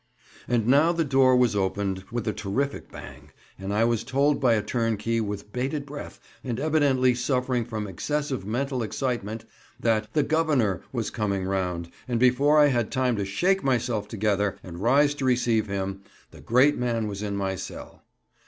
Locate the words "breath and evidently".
5.85-7.13